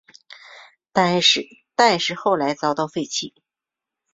[0.93, 3.35] 但是后来遭到废弃。